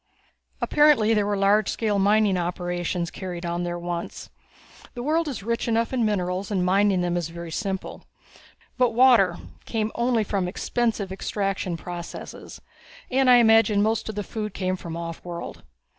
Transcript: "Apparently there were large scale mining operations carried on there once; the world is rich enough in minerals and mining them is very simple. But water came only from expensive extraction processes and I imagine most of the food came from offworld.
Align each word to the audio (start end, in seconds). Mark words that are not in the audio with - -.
"Apparently 0.61 1.13
there 1.13 1.27
were 1.27 1.37
large 1.37 1.69
scale 1.69 1.99
mining 1.99 2.35
operations 2.35 3.11
carried 3.11 3.45
on 3.45 3.61
there 3.61 3.77
once; 3.77 4.31
the 4.95 5.03
world 5.03 5.27
is 5.27 5.43
rich 5.43 5.67
enough 5.67 5.93
in 5.93 6.03
minerals 6.03 6.49
and 6.49 6.65
mining 6.65 7.01
them 7.01 7.15
is 7.15 7.29
very 7.29 7.51
simple. 7.51 8.05
But 8.79 8.95
water 8.95 9.37
came 9.65 9.91
only 9.93 10.23
from 10.23 10.47
expensive 10.47 11.11
extraction 11.11 11.77
processes 11.77 12.59
and 13.11 13.29
I 13.29 13.35
imagine 13.35 13.83
most 13.83 14.09
of 14.09 14.15
the 14.15 14.23
food 14.23 14.55
came 14.55 14.75
from 14.75 14.95
offworld. 14.95 15.61